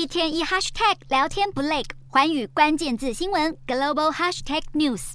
[0.00, 5.12] 一天一 hashtag 聊天不累，寰宇关键字新闻 global hashtag news。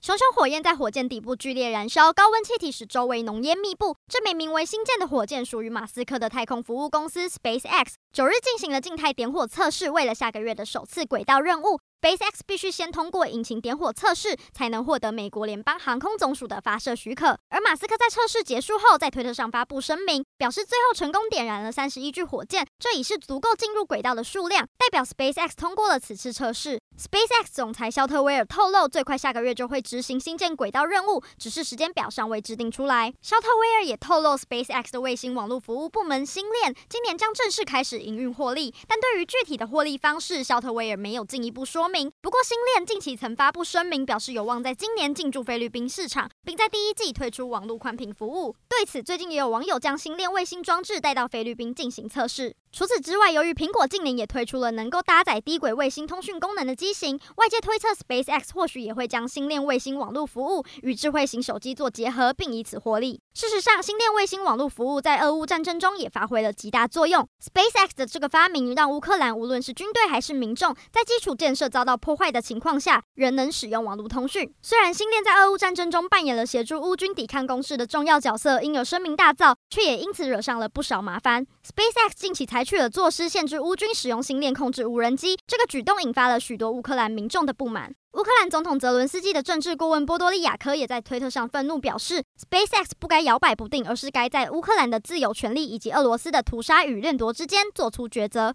[0.00, 3.96] 熊熊火焰在火箭底部剧烈燃烧，高温气体使周围浓烟密布。
[4.06, 11.80] 这枚名为星舰的火箭属于马斯克的太空服务公司 SpaceX，九日进行了静态点火测试，为了下个月的首次轨道任务。
[12.00, 17.38] SpaceX 必须先通过引擎点火测试，才能获得美国联邦航空总署的发射许可。
[17.50, 26.80] 而马斯克在测试结束后，在推特上发布声明，表示最后成功点燃了三十一具火箭，这已是足够进入轨道的数量，代表 SpaceX 通过了此次测试。
[26.98, 33.12] SpaceX 总裁肖特威尔透露，最快下个月就会执行新建轨道任务，只是时间表尚未制定出来。
[33.20, 41.89] 肖特威尔也透露，SpaceX 的卫星网络服务部门星链今年将正式开始营运获利，但对于具体的获利方式，肖特威尔没有进一步说
[42.20, 48.54] 不过，星链近期曾发布声明，表示有望在今年进驻菲律宾市场，并在第一季推出网络宽频服务。
[48.68, 52.54] 对此，最近也有网友将星链卫星装置带到菲律宾进行测试。
[52.72, 63.20] 除此之外，由于苹果近年也推出了能够搭载低轨卫星通讯功能的机型，外界推测 SpaceX 或许也会将星链卫星网络服务与智慧型手机做结合，并以此获利。
[63.34, 67.28] 事实上，星链卫星网络服务在俄乌战争中也发挥了极大作用。
[67.42, 74.48] SpaceX 的这个发明让乌克兰无论是军队还是民众，在基础建设遭到破坏的情况下，仍能使用网络通讯。
[74.62, 81.44] 虽然星链在俄乌战争中扮演了协助乌军抵抗攻势的重要角色，因而声名大噪，却也因此惹上了不少麻烦。
[81.66, 87.90] SpaceX 近期才采取了措施，限制乌军使用星链控制无人机，这个举动引发了许多乌克兰民众的不满。
[88.12, 98.48] 乌克兰总统泽伦斯基的政治顾问波多利亚科也在推特上愤怒表示，SpaceX 不该摇摆不定，而是该在乌克兰的自由权利以及俄罗斯的屠杀与掠夺之间做出抉择。